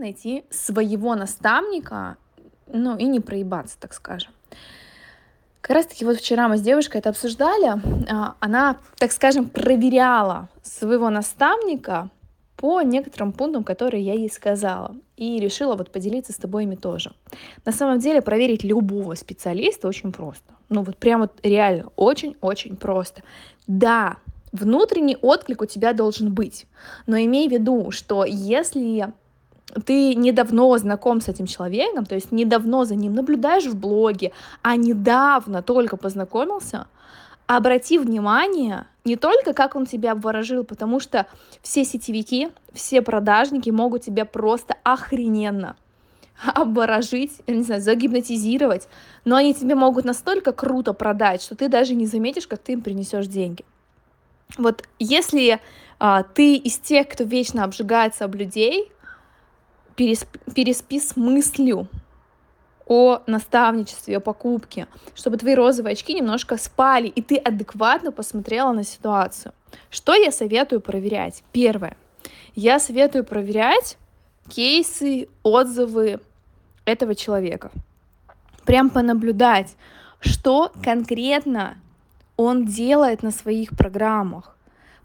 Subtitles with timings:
[0.00, 2.16] найти своего наставника,
[2.66, 4.32] ну и не проебаться, так скажем.
[5.60, 7.80] Как раз таки вот вчера мы с девушкой это обсуждали,
[8.10, 12.10] а, она, так скажем, проверяла своего наставника
[12.56, 17.12] по некоторым пунктам, которые я ей сказала, и решила вот поделиться с тобой ими тоже.
[17.64, 20.54] На самом деле проверить любого специалиста очень просто.
[20.68, 23.22] Ну вот прям вот реально очень-очень просто.
[23.66, 24.16] Да,
[24.52, 26.66] внутренний отклик у тебя должен быть,
[27.06, 29.12] но имей в виду, что если
[29.84, 34.32] ты недавно знаком с этим человеком, то есть недавно за ним наблюдаешь в блоге,
[34.62, 36.86] а недавно только познакомился,
[37.46, 41.26] обрати внимание не только как он тебя обворожил, потому что
[41.62, 45.76] все сетевики, все продажники могут тебя просто охрененно
[46.54, 48.88] обворожить, не знаю, загипнотизировать,
[49.24, 52.82] но они тебе могут настолько круто продать, что ты даже не заметишь, как ты им
[52.82, 53.64] принесешь деньги.
[54.56, 55.60] Вот если
[55.98, 58.90] а, ты из тех, кто вечно обжигается об людей,
[60.00, 61.86] пересп, переспи с мыслью
[62.86, 68.82] о наставничестве, о покупке, чтобы твои розовые очки немножко спали, и ты адекватно посмотрела на
[68.82, 69.52] ситуацию.
[69.90, 71.44] Что я советую проверять?
[71.52, 71.98] Первое.
[72.54, 73.98] Я советую проверять
[74.48, 76.20] кейсы, отзывы
[76.86, 77.70] этого человека.
[78.64, 79.76] Прям понаблюдать,
[80.20, 81.76] что конкретно
[82.38, 84.56] он делает на своих программах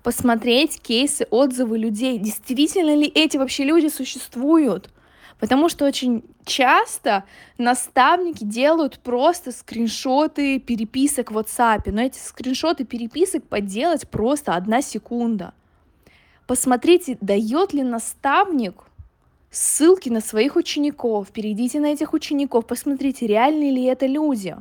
[0.06, 4.92] посмотреть кейсы, отзывы людей, действительно ли эти вообще люди существуют.
[5.40, 7.26] Потому что очень часто
[7.58, 15.54] наставники делают просто скриншоты переписок в WhatsApp, но эти скриншоты переписок подделать просто одна секунда.
[16.48, 18.84] Посмотрите, дает ли наставник
[19.50, 24.56] ссылки на своих учеников, перейдите на этих учеников, посмотрите, реальные ли это люди.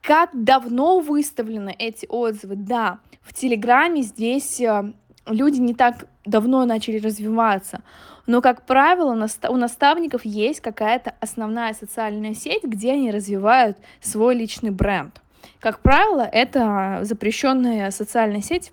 [0.00, 2.54] Как давно выставлены эти отзывы?
[2.54, 4.92] Да, в Телеграме здесь э,
[5.26, 7.82] люди не так давно начали развиваться.
[8.26, 9.12] Но, как правило,
[9.48, 15.20] у наставников есть какая-то основная социальная сеть, где они развивают свой личный бренд.
[15.60, 18.72] Как правило, это запрещенная социальная сеть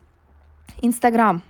[0.81, 1.43] Инстаграм.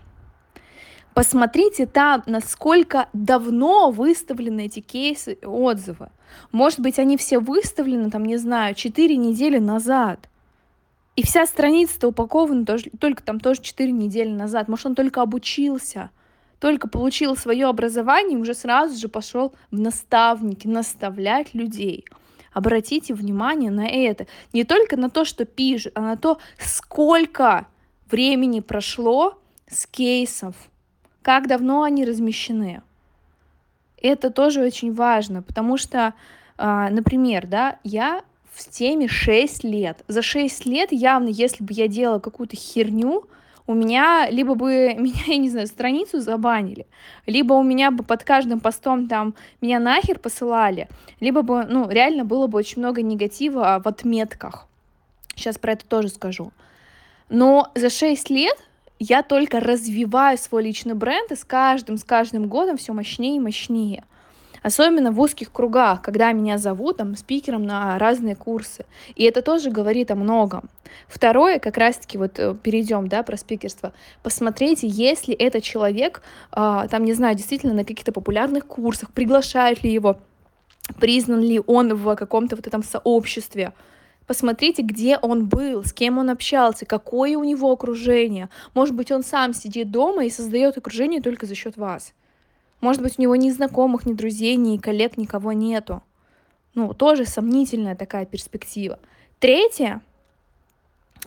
[1.13, 6.09] Посмотрите там, насколько давно выставлены эти кейсы и отзывы.
[6.51, 10.27] Может быть, они все выставлены, там, не знаю, 4 недели назад.
[11.15, 14.67] И вся страница-то упакована тоже, только там тоже 4 недели назад.
[14.67, 16.09] Может, он только обучился,
[16.63, 22.05] только получил свое образование уже сразу же пошел в наставники, наставлять людей.
[22.53, 24.27] Обратите внимание на это.
[24.53, 27.67] Не только на то, что пишет, а на то, сколько
[28.09, 29.37] времени прошло
[29.67, 30.55] с кейсов,
[31.21, 32.81] как давно они размещены.
[34.01, 36.13] Это тоже очень важно, потому что,
[36.57, 38.23] а, например, да, я
[38.53, 40.01] в теме 6 лет.
[40.07, 43.27] За 6 лет явно, если бы я делала какую-то херню,
[43.65, 46.87] у меня либо бы меня, я не знаю, страницу забанили,
[47.25, 50.87] либо у меня бы под каждым постом там меня нахер посылали,
[51.19, 54.67] либо бы, ну, реально было бы очень много негатива в отметках.
[55.35, 56.51] Сейчас про это тоже скажу.
[57.29, 58.57] Но за 6 лет
[58.99, 63.39] я только развиваю свой личный бренд, и с каждым, с каждым годом все мощнее и
[63.39, 64.03] мощнее.
[64.63, 68.85] Особенно в узких кругах, когда меня зовут там спикером на разные курсы.
[69.15, 70.69] И это тоже говорит о многом.
[71.07, 73.93] Второе, как раз-таки вот э, перейдем, да, про спикерство.
[74.23, 76.21] Посмотрите, если этот человек,
[76.51, 80.17] э, там, не знаю, действительно на каких-то популярных курсах, приглашают ли его,
[80.99, 83.73] признан ли он в каком-то вот этом сообществе,
[84.25, 88.47] Посмотрите, где он был, с кем он общался, какое у него окружение.
[88.73, 92.13] Может быть, он сам сидит дома и создает окружение только за счет вас.
[92.83, 96.03] Может быть, у него ни знакомых, ни друзей, ни коллег, никого нету.
[96.75, 98.99] Ну, тоже сомнительная такая перспектива.
[99.39, 100.01] Третье,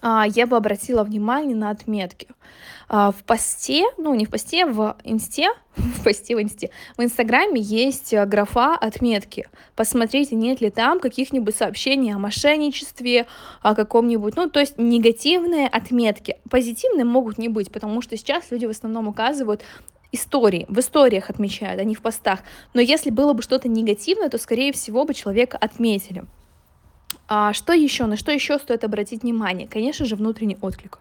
[0.03, 2.28] а, я бы обратила внимание на отметки.
[2.89, 7.61] А, в посте, ну не в посте, в инсте, в посте в инсте, в инстаграме
[7.61, 9.49] есть э, графа отметки.
[9.75, 13.27] Посмотрите, нет ли там каких-нибудь сообщений о мошенничестве,
[13.62, 16.37] о каком-нибудь, ну то есть негативные отметки.
[16.50, 19.62] Позитивные могут не быть, потому что сейчас люди в основном указывают
[20.12, 22.41] истории, в историях отмечают, а не в постах.
[22.75, 26.25] Но если было бы что-то негативное, то, скорее всего, бы человека отметили.
[27.28, 28.07] А что еще?
[28.07, 29.66] На что еще стоит обратить внимание?
[29.69, 30.98] Конечно же, внутренний отклик.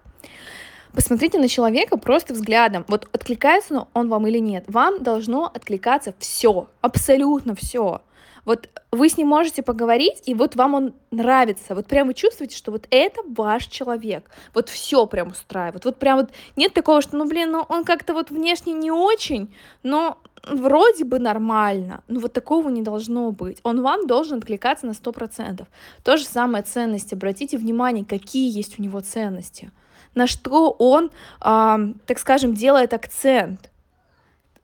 [0.93, 2.85] Посмотрите на человека просто взглядом.
[2.87, 4.63] Вот откликается он вам или нет.
[4.67, 8.01] Вам должно откликаться все, абсолютно все.
[8.45, 11.75] Вот вы с ним можете поговорить, и вот вам он нравится.
[11.75, 14.29] Вот прям вы чувствуете, что вот это ваш человек.
[14.53, 15.83] Вот все прям устраивает.
[15.85, 19.53] Вот прям вот нет такого, что, ну, блин, ну он как-то вот внешне не очень,
[19.83, 22.03] но вроде бы нормально.
[22.07, 23.59] Ну вот такого не должно быть.
[23.63, 25.65] Он вам должен откликаться на 100%.
[26.03, 27.15] То же самое ценности.
[27.15, 29.71] Обратите внимание, какие есть у него ценности.
[30.13, 31.11] На что он,
[31.41, 33.69] э, так скажем, делает акцент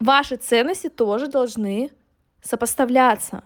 [0.02, 1.92] ваши ценности тоже должны
[2.42, 3.44] сопоставляться.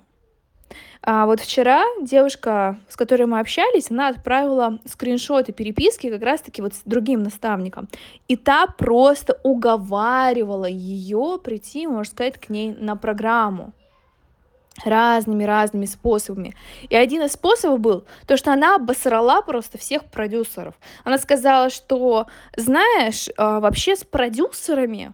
[1.02, 6.74] А вот вчера девушка, с которой мы общались, она отправила скриншоты переписки как раз-таки вот
[6.74, 7.88] с другим наставником.
[8.28, 13.74] И та просто уговаривала ее прийти, можно сказать, к ней на программу
[14.84, 16.56] разными-разными способами.
[16.90, 20.74] И один из способов был то, что она обосрала просто всех продюсеров.
[21.04, 22.28] Она сказала, что,
[22.58, 25.14] знаешь, а, вообще с продюсерами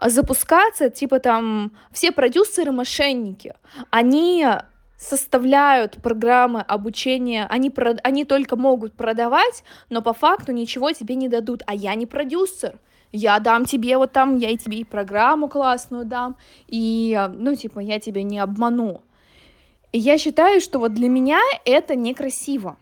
[0.00, 3.54] запускаться, типа там, все продюсеры мошенники.
[3.90, 4.46] Они
[4.98, 11.28] составляют программы обучения, они, про, они только могут продавать, но по факту ничего тебе не
[11.28, 12.78] дадут, а я не продюсер.
[13.12, 16.36] Я дам тебе вот там, я и тебе и программу классную дам,
[16.66, 19.02] и, ну, типа, я тебя не обману.
[19.92, 22.76] И я считаю, что вот для меня это некрасиво.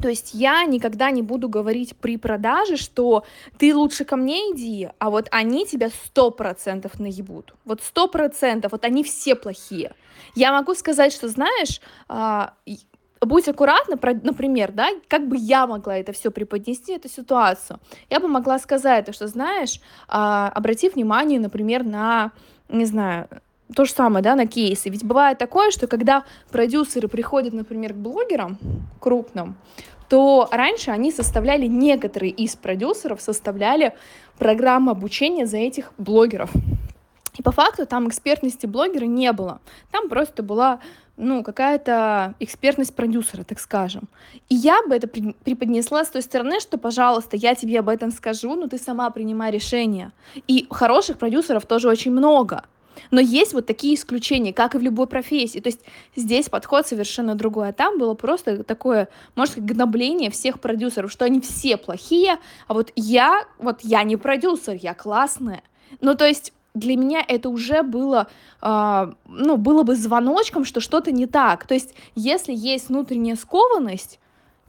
[0.00, 3.24] То есть я никогда не буду говорить при продаже, что
[3.58, 7.54] ты лучше ко мне иди, а вот они тебя сто процентов наебут.
[7.64, 9.94] Вот сто процентов, вот они все плохие.
[10.34, 12.54] Я могу сказать, что, знаешь, а,
[13.20, 17.78] будь аккуратна, например, да, как бы я могла это все преподнести, эту ситуацию.
[18.10, 22.32] Я бы могла сказать, что, знаешь, а, обрати внимание, например, на,
[22.68, 23.28] не знаю,
[23.74, 24.90] то же самое, да, на кейсы.
[24.90, 28.58] Ведь бывает такое, что когда продюсеры приходят, например, к блогерам
[29.00, 29.56] крупным,
[30.08, 33.94] то раньше они составляли, некоторые из продюсеров составляли
[34.38, 36.50] программы обучения за этих блогеров.
[37.38, 39.60] И по факту там экспертности блогера не было.
[39.90, 40.80] Там просто была
[41.16, 44.08] ну, какая-то экспертность продюсера, так скажем.
[44.48, 48.54] И я бы это преподнесла с той стороны, что, пожалуйста, я тебе об этом скажу,
[48.54, 50.12] но ты сама принимай решение.
[50.48, 52.64] И хороших продюсеров тоже очень много.
[53.10, 55.60] Но есть вот такие исключения, как и в любой профессии.
[55.60, 55.80] То есть
[56.16, 57.68] здесь подход совершенно другой.
[57.68, 62.38] А там было просто такое, может, гнобление всех продюсеров, что они все плохие,
[62.68, 65.62] а вот я, вот я не продюсер, я классная.
[66.00, 68.28] Ну, то есть для меня это уже было,
[68.60, 71.66] э, ну, было бы звоночком, что что-то не так.
[71.66, 74.18] То есть, если есть внутренняя скованность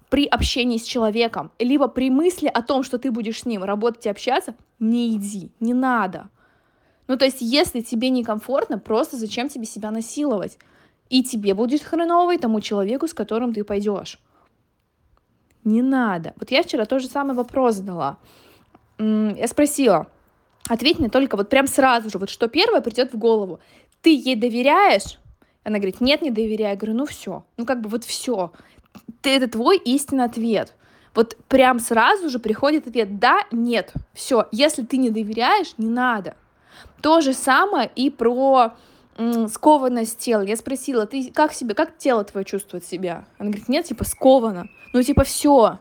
[0.10, 4.06] при общении с человеком, либо при мысли о том, что ты будешь с ним работать
[4.06, 6.30] и общаться, не иди, не надо.
[7.08, 10.58] Ну, то есть, если тебе некомфортно, просто зачем тебе себя насиловать?
[11.10, 14.20] И тебе будет хреново, и тому человеку, с которым ты пойдешь.
[15.64, 16.34] Не надо.
[16.38, 18.18] Вот я вчера тот же самый вопрос задала.
[18.98, 20.08] Я спросила,
[20.68, 23.60] ответь мне только вот прям сразу же, вот что первое придет в голову.
[24.02, 25.20] Ты ей доверяешь?
[25.64, 26.72] Она говорит, нет, не доверяю.
[26.72, 28.52] Я говорю, ну все, ну как бы вот все.
[29.22, 30.74] Ты, это твой истинный ответ.
[31.16, 34.48] Вот прям сразу же приходит ответ, да, нет, все.
[34.52, 36.36] Если ты не доверяешь, не надо.
[37.02, 38.74] То же самое и про
[39.50, 40.42] скованность тела.
[40.42, 43.26] Я спросила, ты как себе, как тело твое чувствует себя?
[43.38, 44.68] Она говорит, нет, типа сковано.
[44.94, 45.80] Ну, типа, все.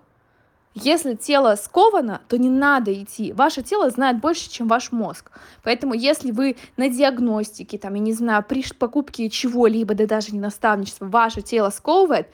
[0.75, 3.32] Если тело сковано, то не надо идти.
[3.32, 5.31] Ваше тело знает больше, чем ваш мозг.
[5.62, 10.40] Поэтому, если вы на диагностике, там, я не знаю, при покупке чего-либо, да даже не
[10.40, 12.29] наставничество, ваше тело сковывает,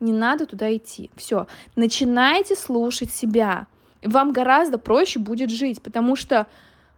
[0.00, 1.10] не надо туда идти.
[1.14, 1.46] Все.
[1.76, 3.68] Начинайте слушать себя.
[4.02, 6.48] Вам гораздо проще будет жить, потому что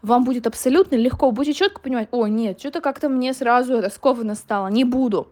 [0.06, 3.91] вам будет абсолютно легко, будете четко понимать, о, нет, что-то как-то мне сразу это
[4.35, 5.29] стало, не буду.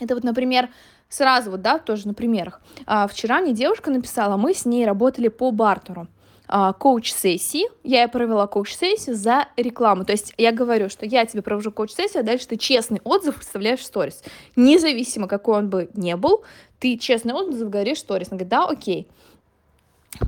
[0.00, 0.68] Это вот, например,
[1.08, 2.60] сразу вот, да, тоже на примерах.
[2.86, 6.06] А, вчера мне девушка написала, мы с ней работали по бартеру
[6.46, 10.04] а, коуч-сессии, я ей провела коуч-сессию за рекламу.
[10.04, 13.80] То есть я говорю, что я тебе провожу коуч-сессию, а дальше ты честный отзыв вставляешь
[13.80, 14.22] в сторис.
[14.54, 16.44] Независимо, какой он бы не был,
[16.78, 18.28] ты честный отзыв говоришь в сторис.
[18.28, 19.08] Она говорит, да, окей.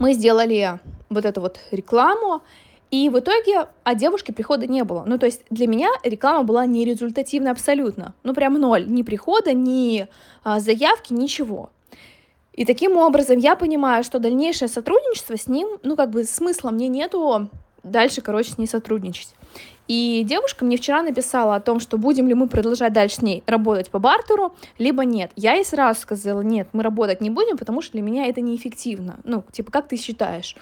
[0.00, 2.42] Мы сделали вот эту вот рекламу,
[2.90, 5.04] и в итоге от девушки прихода не было.
[5.07, 8.14] Ну, то есть для меня реклама была не результативна абсолютно.
[8.23, 8.87] Ну, прям ноль.
[8.88, 10.09] Ни прихода, ни
[10.42, 11.71] а, заявки, ничего.
[12.54, 16.88] И таким образом я понимаю, что дальнейшее сотрудничество с ним, ну, как бы смысла мне
[16.88, 17.50] нету
[17.83, 19.35] дальше, короче, с ней сотрудничать.
[19.87, 23.42] И девушка мне вчера написала о том, что будем ли мы продолжать дальше с ней
[23.47, 25.30] работать по бартеру, либо нет.
[25.35, 29.18] Я ей сразу сказала, нет, мы работать не будем, потому что для меня это неэффективно.
[29.25, 30.57] Ну, типа, как ты считаешь?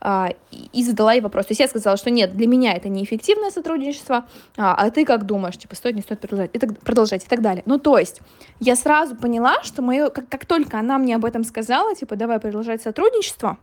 [0.00, 0.30] А,
[0.72, 1.46] и задала ей вопрос.
[1.46, 4.26] То есть я сказала, что нет, для меня это неэффективное сотрудничество,
[4.56, 7.42] а, а ты как думаешь, типа, стоит, не стоит продолжать, и так, продолжать и так
[7.42, 7.62] далее.
[7.66, 8.20] Ну, то есть
[8.60, 12.40] я сразу поняла, что мое, как, как только она мне об этом сказала, типа, давай
[12.40, 13.58] продолжать сотрудничество,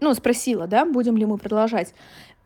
[0.00, 1.94] ну, спросила, да, будем ли мы продолжать,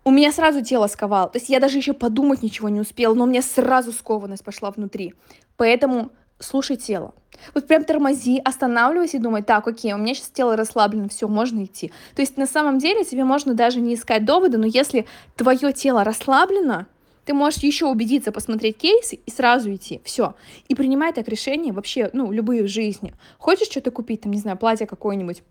[0.05, 1.29] у меня сразу тело сковало.
[1.29, 4.71] То есть я даже еще подумать ничего не успела, но у меня сразу скованность пошла
[4.71, 5.15] внутри.
[5.57, 6.11] Поэтому
[6.41, 7.15] слушай тело.
[7.55, 11.65] Вот прям тормози, останавливайся и думай, так, окей, у меня сейчас тело расслаблено, все, можно
[11.65, 11.93] идти.
[12.15, 15.07] То есть на самом деле тебе можно даже не искать доводы, но если
[15.37, 16.87] твое тело расслаблено,
[17.25, 20.01] ты можешь еще убедиться, посмотреть кейсы и сразу идти.
[20.05, 20.35] Все.
[20.69, 23.15] И принимай так решение вообще, ну, любые в жизни.
[23.39, 25.43] Хочешь что-то купить, там, не знаю, платье какое-нибудь,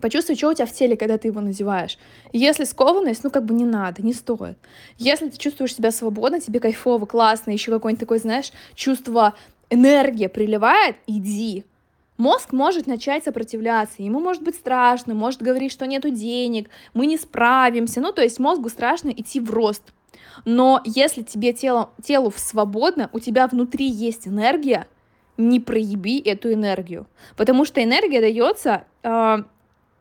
[0.00, 1.98] Почувствуй, что у тебя в теле, когда ты его надеваешь.
[2.32, 4.56] Если скованность, ну как бы не надо, не стоит.
[4.96, 9.34] Если ты чувствуешь себя свободно, тебе кайфово, классно, еще какое-нибудь такое, знаешь, чувство
[9.70, 11.64] энергия приливает, иди.
[12.16, 17.16] Мозг может начать сопротивляться, ему может быть страшно, может говорить, что нету денег, мы не
[17.16, 18.00] справимся.
[18.00, 19.92] Ну, то есть мозгу страшно идти в рост.
[20.44, 24.88] Но если тебе тело, телу свободно, у тебя внутри есть энергия,
[25.36, 27.06] не проеби эту энергию.
[27.36, 29.36] Потому что энергия дается э,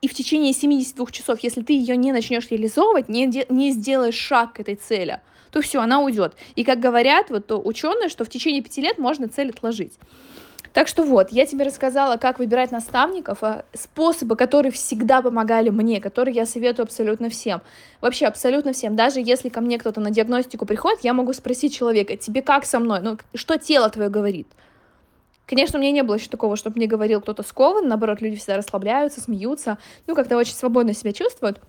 [0.01, 4.53] и в течение 72 часов, если ты ее не начнешь реализовывать, не, не сделаешь шаг
[4.53, 6.33] к этой цели, то все, она уйдет.
[6.55, 9.93] И как говорят вот ученые, что в течение пяти лет можно цель отложить.
[10.77, 15.99] Так что вот, я тебе рассказала, как выбирать наставников, а, способы, которые всегда помогали мне,
[15.99, 17.61] которые я советую абсолютно всем.
[17.99, 18.95] Вообще абсолютно всем.
[18.95, 22.79] Даже если ко мне кто-то на диагностику приходит, я могу спросить человека, тебе как со
[22.79, 22.99] мной?
[23.01, 24.47] Ну, что тело твое говорит?
[25.47, 28.57] Конечно, у меня не было еще такого, чтобы мне говорил кто-то скован, наоборот, люди всегда
[28.57, 31.59] расслабляются, смеются, ну, как-то очень свободно себя чувствуют.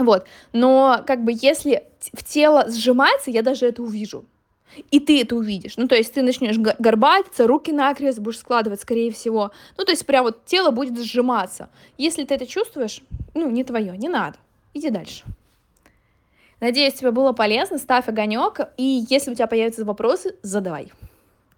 [0.00, 4.24] Вот, но как бы если в тело сжимается, я даже это увижу.
[4.90, 5.76] И ты это увидишь.
[5.76, 9.50] Ну, то есть ты начнешь горбатиться, руки накрест будешь складывать, скорее всего.
[9.76, 11.70] Ну, то есть прям вот тело будет сжиматься.
[11.98, 13.02] Если ты это чувствуешь,
[13.34, 14.38] ну, не твое, не надо.
[14.72, 15.24] Иди дальше.
[16.60, 17.78] Надеюсь, тебе было полезно.
[17.78, 18.60] Ставь огонек.
[18.76, 20.92] И если у тебя появятся вопросы, задавай.